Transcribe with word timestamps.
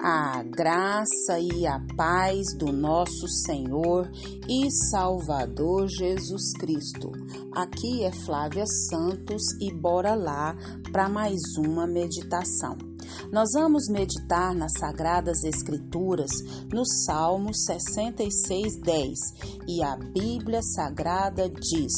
a 0.00 0.42
graça 0.44 1.40
e 1.40 1.66
a 1.66 1.80
paz 1.96 2.56
do 2.56 2.72
nosso 2.72 3.26
Senhor 3.26 4.08
e 4.48 4.70
Salvador 4.90 5.88
Jesus 5.88 6.52
Cristo. 6.58 7.10
Aqui 7.52 8.04
é 8.04 8.12
Flávia 8.12 8.64
Santos 8.66 9.42
e 9.60 9.72
bora 9.72 10.14
lá 10.14 10.54
para 10.92 11.08
mais 11.08 11.40
uma 11.58 11.86
meditação. 11.86 12.76
Nós 13.32 13.50
vamos 13.54 13.88
meditar 13.88 14.54
nas 14.54 14.72
Sagradas 14.78 15.42
Escrituras 15.42 16.30
no 16.72 16.84
Salmo 16.86 17.52
66, 17.52 18.80
10 18.80 19.18
e 19.66 19.82
a 19.82 19.96
Bíblia 19.96 20.62
Sagrada 20.62 21.48
diz. 21.48 21.92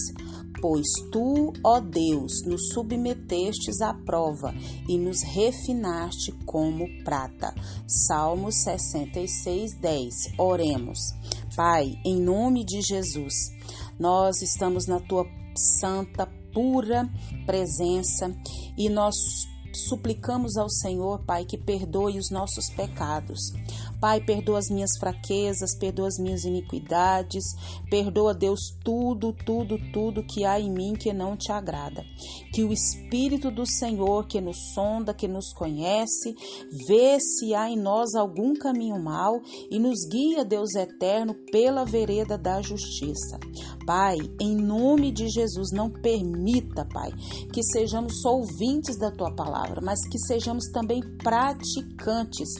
Pois 0.61 0.89
tu, 1.11 1.53
ó 1.65 1.81
Deus, 1.81 2.45
nos 2.45 2.69
submetestes 2.75 3.81
à 3.81 3.95
prova 3.95 4.55
e 4.89 4.99
nos 4.99 5.23
refinaste 5.23 6.33
como 6.45 6.87
prata. 7.03 7.55
Salmos 7.87 8.57
66, 8.57 9.81
10. 9.81 10.15
Oremos. 10.39 10.99
Pai, 11.57 11.99
em 12.05 12.21
nome 12.21 12.65
de 12.65 12.81
Jesus, 12.83 13.35
nós 13.99 14.43
estamos 14.43 14.87
na 14.87 15.01
tua 15.01 15.25
santa, 15.57 16.27
pura 16.53 17.09
presença 17.47 18.35
e 18.77 18.89
nós 18.89 19.17
suplicamos 19.75 20.57
ao 20.57 20.69
Senhor, 20.69 21.25
Pai, 21.25 21.45
que 21.45 21.57
perdoe 21.57 22.19
os 22.19 22.31
nossos 22.31 22.69
pecados. 22.71 23.53
Pai, 24.01 24.21
perdoa 24.21 24.59
as 24.59 24.71
minhas 24.71 24.97
fraquezas, 24.99 25.77
perdoa 25.79 26.09
as 26.09 26.19
minhas 26.19 26.45
iniquidades, 26.45 27.45
perdoa, 27.91 28.33
Deus, 28.33 28.61
tudo, 28.83 29.35
tudo, 29.45 29.77
tudo 29.93 30.25
que 30.25 30.45
há 30.45 30.59
em 30.59 30.71
mim 30.71 30.95
que 30.95 31.13
não 31.13 31.37
te 31.37 31.53
agrada. 31.53 32.03
Que 32.53 32.65
o 32.65 32.73
Espírito 32.73 33.51
do 33.51 33.67
Senhor, 33.67 34.27
que 34.27 34.41
nos 34.41 34.73
sonda, 34.75 35.13
que 35.13 35.29
nos 35.29 35.53
conhece, 35.53 36.35
vê 36.89 37.21
se 37.21 37.55
há 37.55 37.69
em 37.69 37.77
nós 37.77 38.15
algum 38.15 38.55
caminho 38.55 38.99
mau 39.03 39.41
e 39.71 39.79
nos 39.79 40.09
guia, 40.11 40.45
Deus 40.45 40.75
eterno, 40.75 41.35
pela 41.53 41.85
vereda 41.85 42.39
da 42.39 42.63
justiça. 42.63 43.39
Pai, 43.91 44.19
em 44.41 44.55
nome 44.55 45.11
de 45.11 45.29
Jesus, 45.29 45.73
não 45.73 45.91
permita, 45.91 46.85
Pai, 46.85 47.11
que 47.53 47.61
sejamos 47.61 48.21
só 48.21 48.37
ouvintes 48.37 48.97
da 48.97 49.11
tua 49.11 49.35
palavra, 49.35 49.81
mas 49.83 50.07
que 50.07 50.17
sejamos 50.17 50.67
também 50.71 51.03
praticantes. 51.19 52.51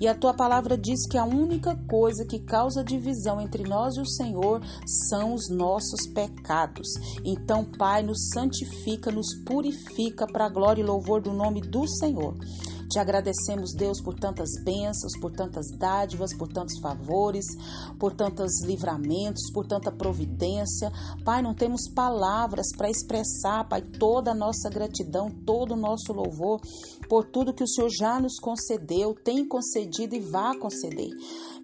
E 0.00 0.08
a 0.08 0.14
tua 0.14 0.32
palavra 0.32 0.78
diz 0.78 1.06
que 1.06 1.18
a 1.18 1.26
única 1.26 1.76
coisa 1.90 2.24
que 2.24 2.38
causa 2.38 2.82
divisão 2.82 3.38
entre 3.38 3.64
nós 3.64 3.96
e 3.96 4.00
o 4.00 4.06
Senhor 4.06 4.62
são 4.86 5.34
os 5.34 5.50
nossos 5.50 6.06
pecados. 6.06 6.88
Então, 7.22 7.66
Pai, 7.66 8.02
nos 8.02 8.30
santifica, 8.32 9.12
nos 9.12 9.34
purifica 9.44 10.26
para 10.26 10.46
a 10.46 10.50
glória 10.50 10.80
e 10.80 10.86
louvor 10.86 11.20
do 11.20 11.34
nome 11.34 11.60
do 11.60 11.86
Senhor. 11.86 12.34
Te 12.88 12.98
agradecemos, 12.98 13.74
Deus, 13.74 14.00
por 14.00 14.14
tantas 14.14 14.50
bênçãos, 14.64 15.12
por 15.20 15.30
tantas 15.30 15.66
dádivas, 15.78 16.34
por 16.34 16.48
tantos 16.48 16.80
favores, 16.80 17.44
por 17.98 18.14
tantos 18.14 18.62
livramentos, 18.64 19.50
por 19.52 19.66
tanta 19.66 19.92
providência. 19.92 20.90
Pai, 21.24 21.42
não 21.42 21.54
temos 21.54 21.82
palavras 21.94 22.66
para 22.76 22.88
expressar, 22.88 23.68
Pai, 23.68 23.82
toda 23.82 24.30
a 24.30 24.34
nossa 24.34 24.70
gratidão, 24.70 25.30
todo 25.44 25.72
o 25.72 25.76
nosso 25.76 26.12
louvor 26.12 26.60
por 27.08 27.24
tudo 27.24 27.54
que 27.54 27.64
o 27.64 27.68
Senhor 27.68 27.88
já 27.88 28.20
nos 28.20 28.38
concedeu, 28.38 29.14
tem 29.14 29.46
concedido 29.46 30.14
e 30.14 30.20
vai 30.20 30.56
conceder. 30.58 31.10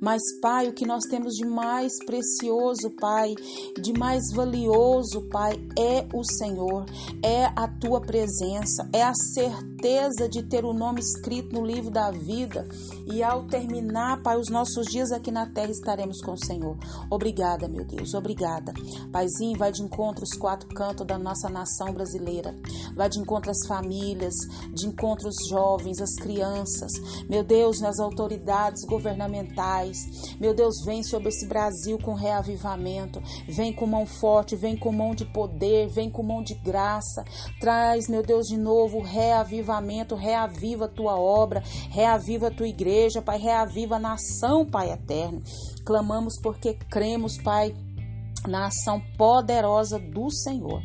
Mas, 0.05 0.21
Pai, 0.39 0.69
o 0.69 0.75
que 0.75 0.87
nós 0.87 1.05
temos 1.05 1.33
de 1.33 1.47
mais 1.47 1.95
precioso, 2.05 2.91
Pai, 3.01 3.35
de 3.81 3.99
mais 3.99 4.31
valioso, 4.35 5.23
Pai, 5.31 5.55
é 5.79 6.07
o 6.15 6.23
Senhor, 6.23 6.85
é 7.23 7.47
a 7.47 7.67
tua 7.67 8.03
presença, 8.03 8.87
é 8.93 9.03
a 9.03 9.15
certeza 9.15 10.29
de 10.29 10.43
ter 10.43 10.63
o 10.63 10.75
nome 10.75 11.01
escrito 11.01 11.55
no 11.55 11.65
livro 11.65 11.91
da 11.91 12.11
vida. 12.11 12.69
E 13.07 13.23
ao 13.23 13.47
terminar, 13.47 14.23
Pai, 14.23 14.39
os 14.39 14.51
nossos 14.51 14.89
dias 14.89 15.11
aqui 15.11 15.31
na 15.31 15.47
terra 15.47 15.71
estaremos 15.71 16.21
com 16.21 16.33
o 16.33 16.45
Senhor. 16.45 16.77
Obrigada, 17.11 17.67
meu 17.67 17.87
Deus, 17.87 18.13
obrigada. 18.13 18.75
Paizinho, 19.11 19.57
vai 19.57 19.73
de 19.73 19.83
encontro 19.83 20.23
os 20.23 20.37
quatro 20.37 20.69
cantos 20.69 21.07
da 21.07 21.17
nossa 21.17 21.49
nação 21.49 21.95
brasileira. 21.95 22.55
Vai 22.95 23.09
de 23.09 23.19
encontro 23.19 23.51
às 23.51 23.67
famílias, 23.67 24.35
de 24.71 24.87
encontro 24.87 25.31
os 25.31 25.49
jovens, 25.49 25.99
as 26.03 26.15
crianças. 26.17 26.93
Meu 27.27 27.43
Deus, 27.43 27.81
nas 27.81 27.99
autoridades 27.99 28.85
governamentais 28.85 29.94
Meu 30.41 30.55
Deus, 30.55 30.85
vem 30.85 31.03
sobre 31.03 31.29
esse 31.29 31.47
Brasil 31.47 31.99
com 31.99 32.15
reavivamento. 32.15 33.23
Vem 33.49 33.73
com 33.73 33.87
mão 33.87 34.07
forte, 34.07 34.57
vem 34.57 34.77
com 34.77 34.93
mão 34.93 35.15
de 35.15 35.25
poder, 35.25 35.89
vem 35.89 36.11
com 36.11 36.23
mão 36.23 36.43
de 36.43 36.55
graça. 36.55 37.25
Traz, 37.61 38.09
meu 38.09 38.23
Deus, 38.23 38.47
de 38.47 38.57
novo 38.57 39.01
reavivamento, 39.01 40.15
reaviva 40.15 40.87
a 40.87 40.89
tua 40.89 41.19
obra, 41.19 41.63
reaviva 41.91 42.49
a 42.49 42.51
tua 42.51 42.69
igreja, 42.69 43.23
Pai, 43.23 43.39
reaviva 43.39 43.97
a 43.97 44.01
nação, 44.01 44.65
Pai 44.65 44.91
eterno. 44.91 45.43
Clamamos 45.85 46.35
porque 46.43 46.75
cremos, 46.91 47.39
Pai 47.39 47.75
na 48.47 48.67
ação 48.67 49.01
poderosa 49.17 49.99
do 49.99 50.31
Senhor. 50.31 50.83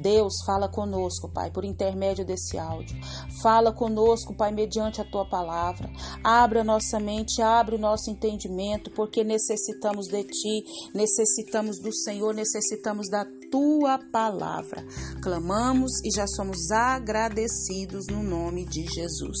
Deus, 0.00 0.42
fala 0.44 0.68
conosco, 0.68 1.28
Pai, 1.28 1.50
por 1.50 1.64
intermédio 1.64 2.24
desse 2.24 2.58
áudio. 2.58 2.98
Fala 3.42 3.72
conosco, 3.72 4.34
Pai, 4.34 4.50
mediante 4.50 5.00
a 5.00 5.04
tua 5.04 5.28
palavra. 5.28 5.90
Abre 6.24 6.60
a 6.60 6.64
nossa 6.64 6.98
mente, 6.98 7.40
abre 7.40 7.76
o 7.76 7.78
nosso 7.78 8.10
entendimento, 8.10 8.90
porque 8.90 9.22
necessitamos 9.22 10.08
de 10.08 10.24
ti, 10.24 10.64
necessitamos 10.94 11.78
do 11.78 11.94
Senhor, 11.94 12.34
necessitamos 12.34 13.08
da 13.08 13.24
tua 13.50 13.98
palavra. 14.10 14.84
Clamamos 15.22 15.92
e 16.04 16.10
já 16.10 16.26
somos 16.26 16.70
agradecidos 16.70 18.06
no 18.08 18.22
nome 18.22 18.64
de 18.64 18.86
Jesus. 18.86 19.38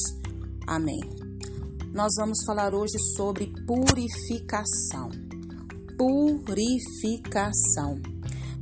Amém. 0.66 1.00
Nós 1.92 2.12
vamos 2.16 2.44
falar 2.46 2.74
hoje 2.74 2.98
sobre 3.16 3.52
purificação 3.66 5.10
purificação. 6.44 8.00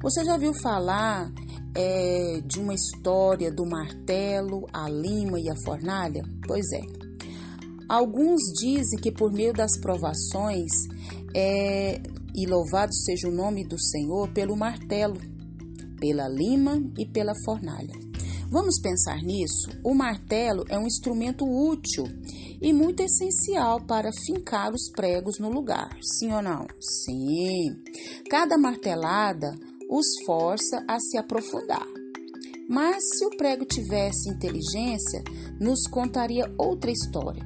Você 0.02 0.24
já 0.24 0.36
viu 0.36 0.52
falar 0.54 1.30
é, 1.74 2.40
de 2.44 2.58
uma 2.58 2.74
história 2.74 3.50
do 3.50 3.64
martelo, 3.66 4.66
a 4.72 4.88
lima 4.88 5.38
e 5.40 5.48
a 5.48 5.56
fornalha? 5.64 6.22
Pois 6.46 6.66
é. 6.72 6.82
Alguns 7.88 8.40
dizem 8.60 8.98
que 9.00 9.10
por 9.10 9.32
meio 9.32 9.52
das 9.52 9.78
provações, 9.80 10.70
é, 11.34 12.00
e 12.34 12.46
louvado 12.46 12.94
seja 12.94 13.28
o 13.28 13.34
nome 13.34 13.64
do 13.64 13.78
Senhor, 13.78 14.28
pelo 14.32 14.56
martelo, 14.56 15.16
pela 15.98 16.28
lima 16.28 16.80
e 16.96 17.06
pela 17.06 17.32
fornalha. 17.44 18.09
Vamos 18.50 18.80
pensar 18.80 19.22
nisso? 19.22 19.70
O 19.84 19.94
martelo 19.94 20.64
é 20.68 20.76
um 20.76 20.84
instrumento 20.84 21.46
útil 21.46 22.04
e 22.60 22.72
muito 22.72 23.00
essencial 23.00 23.80
para 23.86 24.10
fincar 24.12 24.74
os 24.74 24.90
pregos 24.90 25.38
no 25.38 25.48
lugar, 25.48 25.96
sim 26.02 26.32
ou 26.32 26.42
não? 26.42 26.66
Sim. 26.80 27.80
Cada 28.28 28.58
martelada 28.58 29.56
os 29.88 30.04
força 30.26 30.84
a 30.88 30.98
se 30.98 31.16
aprofundar. 31.16 31.86
Mas 32.68 33.04
se 33.16 33.24
o 33.24 33.30
prego 33.36 33.64
tivesse 33.64 34.28
inteligência, 34.28 35.22
nos 35.60 35.86
contaria 35.86 36.52
outra 36.58 36.90
história. 36.90 37.44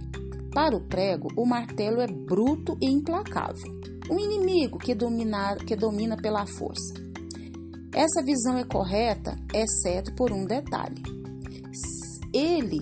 Para 0.54 0.74
o 0.74 0.88
prego, 0.88 1.28
o 1.36 1.44
martelo 1.44 2.00
é 2.00 2.06
bruto 2.06 2.78
e 2.80 2.86
implacável, 2.86 3.78
um 4.10 4.18
inimigo 4.18 4.78
que, 4.78 4.96
que 5.66 5.76
domina 5.76 6.16
pela 6.16 6.46
força. 6.46 7.03
Essa 7.94 8.24
visão 8.24 8.58
é 8.58 8.64
correta, 8.64 9.38
exceto 9.54 10.12
por 10.16 10.32
um 10.32 10.44
detalhe. 10.44 11.00
Ele 12.32 12.80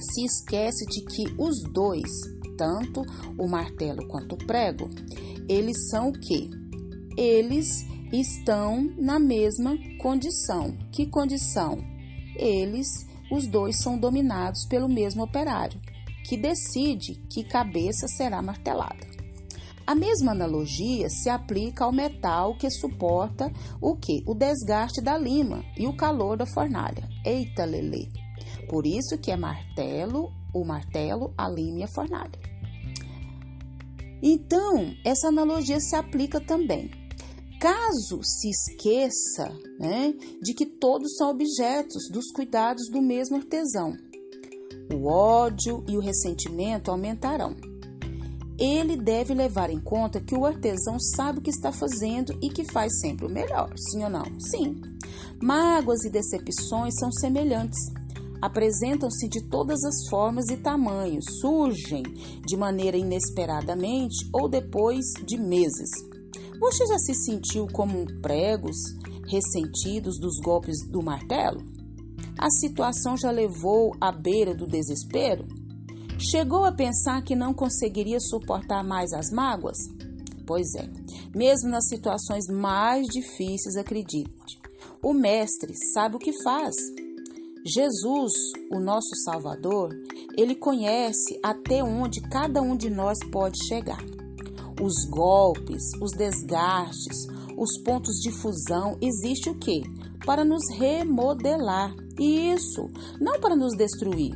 se 0.00 0.24
esquece 0.24 0.84
de 0.86 1.04
que 1.04 1.32
os 1.38 1.62
dois, 1.72 2.10
tanto 2.58 3.02
o 3.38 3.46
martelo 3.46 4.06
quanto 4.08 4.34
o 4.34 4.46
prego, 4.46 4.90
eles 5.48 5.88
são 5.88 6.08
o 6.08 6.12
quê? 6.12 6.50
Eles 7.16 7.86
estão 8.12 8.92
na 8.98 9.20
mesma 9.20 9.78
condição. 10.00 10.76
Que 10.90 11.06
condição? 11.06 11.78
Eles, 12.34 12.88
os 13.30 13.46
dois, 13.46 13.78
são 13.78 13.96
dominados 13.96 14.66
pelo 14.66 14.88
mesmo 14.88 15.22
operário, 15.22 15.80
que 16.24 16.36
decide 16.36 17.14
que 17.30 17.44
cabeça 17.44 18.08
será 18.08 18.42
martelada. 18.42 19.15
A 19.86 19.94
mesma 19.94 20.32
analogia 20.32 21.08
se 21.08 21.28
aplica 21.28 21.84
ao 21.84 21.92
metal 21.92 22.56
que 22.56 22.68
suporta 22.68 23.52
o 23.80 23.96
que? 23.96 24.24
O 24.26 24.34
desgaste 24.34 25.00
da 25.00 25.16
lima 25.16 25.64
e 25.78 25.86
o 25.86 25.96
calor 25.96 26.36
da 26.36 26.44
fornalha. 26.44 27.08
Eita, 27.24 27.64
Lele! 27.64 28.10
Por 28.68 28.84
isso 28.84 29.16
que 29.16 29.30
é 29.30 29.36
martelo, 29.36 30.32
o 30.52 30.64
martelo, 30.64 31.32
a 31.38 31.48
lima 31.48 31.78
e 31.78 31.82
a 31.84 31.88
fornalha. 31.88 32.38
Então, 34.20 34.92
essa 35.04 35.28
analogia 35.28 35.78
se 35.78 35.94
aplica 35.94 36.40
também. 36.40 36.90
Caso 37.60 38.20
se 38.22 38.50
esqueça 38.50 39.50
né, 39.78 40.12
de 40.42 40.52
que 40.52 40.66
todos 40.66 41.16
são 41.16 41.30
objetos 41.30 42.10
dos 42.10 42.32
cuidados 42.32 42.90
do 42.90 43.00
mesmo 43.00 43.36
artesão, 43.36 43.96
o 44.92 45.06
ódio 45.06 45.84
e 45.88 45.96
o 45.96 46.00
ressentimento 46.00 46.90
aumentarão. 46.90 47.75
Ele 48.58 48.96
deve 48.96 49.34
levar 49.34 49.70
em 49.70 49.80
conta 49.80 50.20
que 50.20 50.34
o 50.34 50.46
artesão 50.46 50.98
sabe 50.98 51.38
o 51.38 51.42
que 51.42 51.50
está 51.50 51.70
fazendo 51.70 52.32
e 52.42 52.48
que 52.48 52.64
faz 52.64 53.00
sempre 53.00 53.26
o 53.26 53.30
melhor, 53.30 53.72
sim 53.76 54.02
ou 54.02 54.10
não? 54.10 54.24
Sim. 54.40 54.80
Mágoas 55.42 56.04
e 56.04 56.10
decepções 56.10 56.94
são 56.98 57.12
semelhantes 57.12 57.78
apresentam-se 58.40 59.28
de 59.28 59.42
todas 59.42 59.82
as 59.84 60.08
formas 60.08 60.48
e 60.48 60.56
tamanhos, 60.56 61.24
surgem 61.40 62.02
de 62.44 62.56
maneira 62.56 62.96
inesperadamente 62.96 64.28
ou 64.32 64.48
depois 64.48 65.04
de 65.24 65.38
meses. 65.38 65.90
Você 66.60 66.86
já 66.86 66.98
se 66.98 67.14
sentiu 67.14 67.66
como 67.66 68.06
pregos 68.20 68.76
ressentidos 69.28 70.18
dos 70.18 70.38
golpes 70.40 70.86
do 70.88 71.02
martelo? 71.02 71.62
A 72.38 72.50
situação 72.50 73.16
já 73.16 73.30
levou 73.30 73.92
à 74.00 74.12
beira 74.12 74.54
do 74.54 74.66
desespero? 74.66 75.46
Chegou 76.18 76.64
a 76.64 76.72
pensar 76.72 77.22
que 77.22 77.36
não 77.36 77.52
conseguiria 77.52 78.18
suportar 78.18 78.82
mais 78.82 79.12
as 79.12 79.30
mágoas? 79.30 79.76
Pois 80.46 80.74
é, 80.74 80.88
mesmo 81.34 81.68
nas 81.68 81.88
situações 81.88 82.46
mais 82.48 83.06
difíceis, 83.06 83.76
acredite, 83.76 84.58
o 85.02 85.12
Mestre 85.12 85.74
sabe 85.92 86.16
o 86.16 86.18
que 86.18 86.32
faz. 86.42 86.74
Jesus, 87.66 88.32
o 88.72 88.80
nosso 88.80 89.14
Salvador, 89.24 89.90
ele 90.38 90.54
conhece 90.54 91.38
até 91.42 91.84
onde 91.84 92.22
cada 92.22 92.62
um 92.62 92.76
de 92.76 92.88
nós 92.88 93.18
pode 93.30 93.58
chegar. 93.66 94.02
Os 94.80 95.04
golpes, 95.10 95.82
os 96.00 96.12
desgastes, 96.12 97.26
os 97.58 97.76
pontos 97.82 98.16
de 98.20 98.30
fusão, 98.30 98.96
existe 99.02 99.50
o 99.50 99.58
quê? 99.58 99.82
Para 100.24 100.44
nos 100.44 100.62
remodelar. 100.78 101.94
Isso, 102.18 102.88
não 103.20 103.38
para 103.38 103.54
nos 103.54 103.76
destruir. 103.76 104.34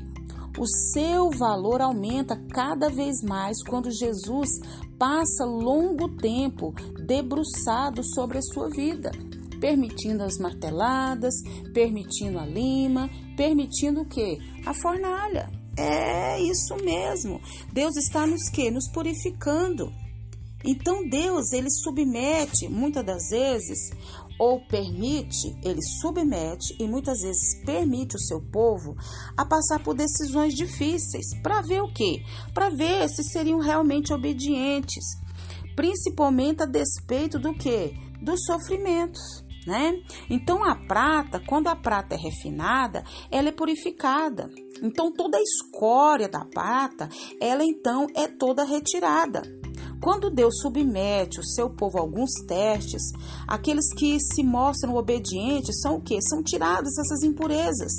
O 0.60 0.66
seu 0.66 1.30
valor 1.30 1.80
aumenta 1.80 2.36
cada 2.52 2.90
vez 2.90 3.22
mais 3.22 3.62
quando 3.62 3.90
Jesus 3.90 4.50
passa 4.98 5.46
longo 5.46 6.14
tempo 6.18 6.74
debruçado 7.06 8.04
sobre 8.04 8.36
a 8.36 8.42
sua 8.42 8.68
vida 8.68 9.10
permitindo 9.58 10.22
as 10.22 10.38
marteladas, 10.38 11.34
permitindo 11.74 12.38
a 12.38 12.46
lima, 12.46 13.10
permitindo 13.36 14.00
o 14.00 14.06
que? 14.06 14.38
A 14.64 14.72
fornalha. 14.72 15.50
É 15.76 16.40
isso 16.40 16.76
mesmo. 16.76 17.40
Deus 17.72 17.96
está 17.96 18.26
nos 18.26 18.48
que? 18.48 18.70
Nos 18.70 18.88
purificando. 18.90 19.92
Então 20.64 21.08
Deus, 21.08 21.52
ele 21.52 21.70
submete 21.70 22.68
muitas 22.68 23.04
das 23.04 23.28
vezes 23.30 23.90
ou 24.40 24.58
permite, 24.58 25.54
ele 25.62 25.82
submete 25.82 26.74
e 26.80 26.88
muitas 26.88 27.20
vezes 27.20 27.62
permite 27.62 28.16
o 28.16 28.18
seu 28.18 28.40
povo 28.40 28.96
a 29.36 29.44
passar 29.44 29.84
por 29.84 29.94
decisões 29.94 30.54
difíceis 30.54 31.38
para 31.42 31.60
ver 31.60 31.82
o 31.82 31.92
quê? 31.92 32.22
Para 32.54 32.70
ver 32.70 33.06
se 33.10 33.22
seriam 33.22 33.58
realmente 33.58 34.14
obedientes, 34.14 35.04
principalmente 35.76 36.62
a 36.62 36.66
despeito 36.66 37.38
do 37.38 37.52
que? 37.52 37.92
Dos 38.22 38.46
sofrimentos 38.46 39.44
né? 39.66 39.92
Então 40.30 40.64
a 40.64 40.74
prata, 40.74 41.38
quando 41.46 41.68
a 41.68 41.76
prata 41.76 42.14
é 42.14 42.18
refinada, 42.18 43.04
ela 43.30 43.50
é 43.50 43.52
purificada. 43.52 44.50
Então 44.82 45.12
toda 45.12 45.36
a 45.36 45.42
escória 45.42 46.30
da 46.30 46.46
prata, 46.46 47.10
ela 47.38 47.62
então 47.62 48.06
é 48.16 48.26
toda 48.26 48.64
retirada. 48.64 49.59
Quando 50.00 50.30
Deus 50.30 50.60
submete 50.60 51.40
o 51.40 51.44
seu 51.44 51.68
povo 51.70 51.98
a 51.98 52.00
alguns 52.00 52.30
testes, 52.46 53.02
aqueles 53.46 53.92
que 53.92 54.18
se 54.18 54.42
mostram 54.42 54.96
obedientes 54.96 55.80
são 55.80 55.96
o 55.96 56.00
que? 56.00 56.20
São 56.22 56.42
tiradas 56.42 56.96
essas 56.98 57.22
impurezas 57.22 57.92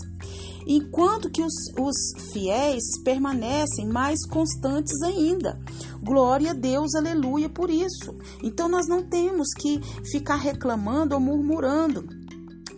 enquanto 0.65 1.29
que 1.29 1.41
os, 1.41 1.53
os 1.79 2.31
fiéis 2.31 2.83
permanecem 3.03 3.87
mais 3.87 4.25
constantes 4.25 5.01
ainda. 5.01 5.59
Glória 6.03 6.51
a 6.51 6.53
Deus, 6.53 6.95
aleluia 6.95 7.49
por 7.49 7.69
isso. 7.69 8.15
Então 8.43 8.67
nós 8.67 8.87
não 8.87 9.03
temos 9.03 9.49
que 9.53 9.81
ficar 10.11 10.35
reclamando 10.35 11.15
ou 11.15 11.21
murmurando 11.21 12.20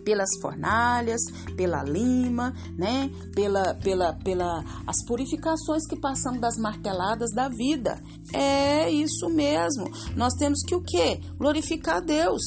pelas 0.04 0.28
fornalhas, 0.40 1.20
pela 1.56 1.82
lima, 1.82 2.52
né? 2.76 3.10
Pela, 3.34 3.74
pela, 3.74 4.12
pela 4.12 4.64
as 4.86 5.04
purificações 5.06 5.86
que 5.88 5.96
passamos 5.96 6.40
das 6.40 6.56
marteladas 6.56 7.30
da 7.32 7.48
vida. 7.48 8.00
É 8.32 8.90
isso 8.90 9.28
mesmo. 9.28 9.90
Nós 10.16 10.34
temos 10.34 10.60
que 10.66 10.74
o 10.74 10.82
quê? 10.82 11.20
Glorificar 11.36 12.04
Deus. 12.04 12.42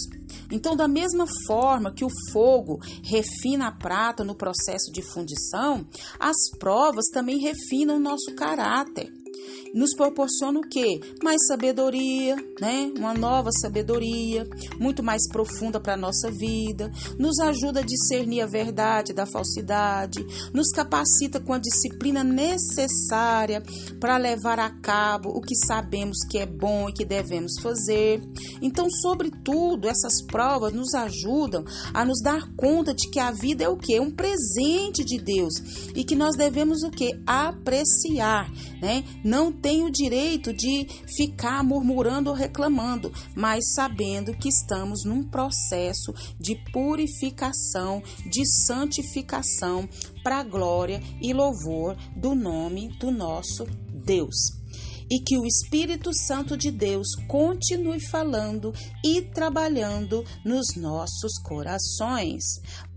Então, 0.51 0.75
da 0.75 0.87
mesma 0.87 1.25
forma 1.45 1.93
que 1.93 2.05
o 2.05 2.09
fogo 2.31 2.79
refina 3.03 3.67
a 3.67 3.71
prata 3.71 4.23
no 4.23 4.35
processo 4.35 4.91
de 4.91 5.01
fundição, 5.01 5.85
as 6.19 6.37
provas 6.57 7.05
também 7.11 7.39
refinam 7.39 7.97
o 7.97 7.99
nosso 7.99 8.33
caráter 8.35 9.16
nos 9.73 9.93
proporciona 9.95 10.59
o 10.59 10.67
quê? 10.67 10.99
Mais 11.23 11.45
sabedoria, 11.45 12.35
né? 12.59 12.91
Uma 12.97 13.13
nova 13.13 13.51
sabedoria, 13.51 14.47
muito 14.79 15.03
mais 15.03 15.27
profunda 15.29 15.79
para 15.79 15.93
a 15.93 15.97
nossa 15.97 16.31
vida, 16.31 16.91
nos 17.17 17.39
ajuda 17.39 17.81
a 17.81 17.85
discernir 17.85 18.41
a 18.41 18.47
verdade 18.47 19.13
da 19.13 19.25
falsidade, 19.25 20.25
nos 20.53 20.71
capacita 20.71 21.39
com 21.39 21.53
a 21.53 21.59
disciplina 21.59 22.23
necessária 22.23 23.61
para 23.99 24.17
levar 24.17 24.59
a 24.59 24.69
cabo 24.69 25.29
o 25.29 25.41
que 25.41 25.55
sabemos 25.55 26.17
que 26.29 26.37
é 26.37 26.45
bom 26.45 26.89
e 26.89 26.93
que 26.93 27.05
devemos 27.05 27.59
fazer. 27.61 28.21
Então, 28.61 28.89
sobretudo, 28.89 29.87
essas 29.87 30.23
provas 30.25 30.73
nos 30.73 30.93
ajudam 30.93 31.63
a 31.93 32.03
nos 32.03 32.21
dar 32.21 32.49
conta 32.55 32.93
de 32.93 33.09
que 33.09 33.19
a 33.19 33.31
vida 33.31 33.63
é 33.63 33.69
o 33.69 33.77
que? 33.77 33.99
Um 33.99 34.11
presente 34.11 35.03
de 35.03 35.19
Deus 35.19 35.53
e 35.95 36.03
que 36.03 36.15
nós 36.15 36.35
devemos 36.35 36.83
o 36.83 36.89
que? 36.89 37.11
Apreciar, 37.25 38.51
né? 38.81 39.03
Não 39.23 39.36
tem 39.51 39.83
o 39.83 39.91
direito 39.91 40.51
de 40.51 40.87
ficar 41.15 41.63
murmurando 41.63 42.29
ou 42.29 42.35
reclamando, 42.35 43.11
mas 43.35 43.73
sabendo 43.73 44.35
que 44.35 44.49
estamos 44.49 45.03
num 45.05 45.23
processo 45.23 46.13
de 46.39 46.55
purificação, 46.71 48.01
de 48.29 48.45
santificação 48.45 49.87
para 50.23 50.39
a 50.39 50.43
glória 50.43 51.01
e 51.21 51.33
louvor 51.33 51.95
do 52.15 52.33
nome 52.33 52.89
do 52.99 53.11
nosso 53.11 53.65
Deus 54.05 54.57
e 55.09 55.21
que 55.21 55.37
o 55.37 55.45
Espírito 55.45 56.13
Santo 56.13 56.57
de 56.57 56.69
Deus 56.69 57.07
continue 57.27 57.99
falando 57.99 58.73
e 59.03 59.21
trabalhando 59.21 60.23
nos 60.43 60.75
nossos 60.75 61.37
corações. 61.43 62.43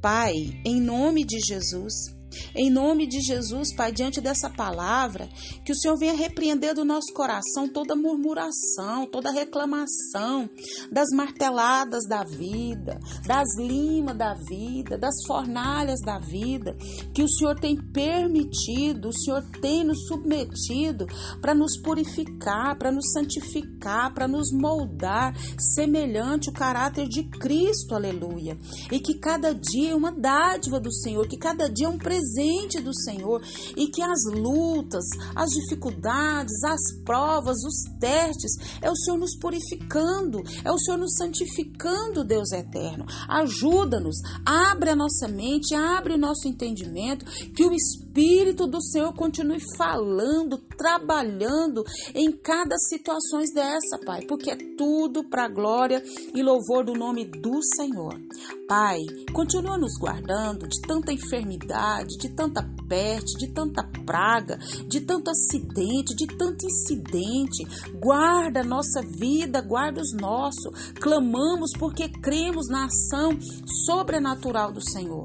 Pai, 0.01 0.35
em 0.65 0.81
nome 0.81 1.25
de 1.25 1.39
Jesus, 1.39 2.20
em 2.55 2.71
nome 2.71 3.07
de 3.07 3.21
Jesus, 3.21 3.75
Pai, 3.75 3.93
diante 3.93 4.21
dessa 4.21 4.49
palavra, 4.51 5.29
que 5.65 5.73
o 5.73 5.75
Senhor 5.75 5.97
venha 5.99 6.15
repreender 6.15 6.75
do 6.75 6.85
nosso 6.85 7.13
coração 7.13 7.69
toda 7.69 7.97
murmuração, 7.97 9.07
toda 9.11 9.31
reclamação, 9.31 10.49
das 10.91 11.09
marteladas 11.15 12.07
da 12.09 12.25
vida, 12.25 12.99
das 13.27 13.49
limas 13.59 14.17
da 14.17 14.35
vida, 14.35 14.99
das 14.99 15.15
fornalhas 15.27 16.01
da 16.01 16.19
vida, 16.19 16.77
que 17.15 17.23
o 17.23 17.29
Senhor 17.29 17.59
tem 17.59 17.77
permitido, 17.77 19.09
o 19.09 19.13
Senhor 19.17 19.43
tem 19.61 19.85
nos 19.85 20.07
submetido 20.07 21.07
para 21.41 21.55
nos 21.55 21.81
purificar, 21.81 22.77
para 22.79 22.93
nos 22.93 23.11
santificar, 23.13 24.13
para 24.15 24.29
nos 24.29 24.53
moldar 24.53 25.35
semelhante 25.59 26.51
o 26.51 26.53
caráter 26.53 27.09
de 27.09 27.25
Cristo, 27.25 27.95
aleluia. 27.95 28.57
E 28.91 29.01
que 29.01 29.19
cada 29.19 29.53
dia 29.53 29.93
é 29.93 29.95
uma 29.95 30.13
dádiva 30.13 30.81
do 30.81 30.93
Senhor, 30.93 31.27
que 31.27 31.37
cada 31.37 31.69
dia 31.69 31.87
é 31.87 31.91
um 31.91 31.99
presente 31.99 32.20
presente 32.21 32.81
do 32.81 32.95
Senhor 32.95 33.43
e 33.77 33.87
que 33.89 34.03
as 34.03 34.21
lutas, 34.33 35.05
as 35.35 35.51
dificuldades, 35.51 36.63
as 36.65 37.03
provas, 37.05 37.57
os 37.65 37.99
testes, 37.99 38.53
é 38.83 38.91
o 38.91 38.97
Senhor 38.97 39.19
nos 39.19 39.37
purificando, 39.39 40.43
é 40.65 40.71
o 40.71 40.79
Senhor 40.79 40.99
nos 40.99 41.15
santificando, 41.17 42.25
Deus 42.25 42.53
eterno. 42.53 43.07
Ajuda-nos, 43.29 44.17
abre 44.45 44.91
a 44.91 44.97
nossa 44.97 45.27
mente, 45.29 45.75
abre 45.75 46.15
o 46.15 46.19
nosso 46.19 46.47
entendimento, 46.47 47.25
que 47.53 47.65
o 47.65 47.73
Espírito 47.73 48.67
do 48.67 48.83
Senhor 48.83 49.13
continue 49.15 49.61
falando, 49.77 50.59
trabalhando 50.77 51.85
em 52.15 52.31
cada 52.33 52.77
situação 52.77 53.41
dessa, 53.55 53.99
Pai, 54.05 54.23
porque 54.27 54.51
é 54.51 54.57
tudo 54.77 55.25
para 55.25 55.49
glória 55.49 56.03
e 56.35 56.43
louvor 56.43 56.85
do 56.85 56.93
nome 56.93 57.25
do 57.25 57.63
Senhor. 57.63 58.21
Pai, 58.69 58.99
continua 59.33 59.79
nos 59.79 59.99
guardando 59.99 60.69
de 60.69 60.81
tanta 60.83 61.13
enfermidade, 61.13 62.10
de 62.19 62.29
tanta 62.29 62.63
peste, 62.89 63.39
de 63.39 63.53
tanta 63.53 63.83
praga, 64.05 64.59
de 64.89 65.01
tanto 65.01 65.31
acidente, 65.31 66.15
de 66.15 66.27
tanto 66.27 66.67
incidente. 66.67 67.65
Guarda 67.95 68.61
a 68.61 68.65
nossa 68.65 69.01
vida, 69.03 69.61
guarda 69.61 70.01
os 70.01 70.13
nossos. 70.13 70.93
Clamamos 71.01 71.71
porque 71.79 72.09
cremos 72.09 72.69
na 72.69 72.87
ação 72.87 73.39
sobrenatural 73.87 74.73
do 74.73 74.81
Senhor. 74.81 75.25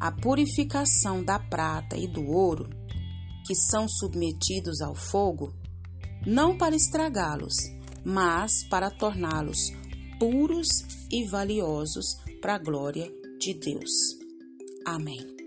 A 0.00 0.12
purificação 0.12 1.24
da 1.24 1.38
prata 1.38 1.96
e 1.96 2.06
do 2.06 2.24
ouro 2.24 2.68
que 3.46 3.54
são 3.54 3.88
submetidos 3.88 4.82
ao 4.82 4.94
fogo, 4.94 5.54
não 6.26 6.58
para 6.58 6.76
estragá-los, 6.76 7.54
mas 8.04 8.68
para 8.68 8.90
torná-los 8.90 9.72
puros 10.18 10.68
e 11.10 11.26
valiosos 11.26 12.16
para 12.42 12.56
a 12.56 12.58
glória 12.58 13.10
de 13.40 13.54
Deus. 13.54 13.90
Amém. 14.84 15.37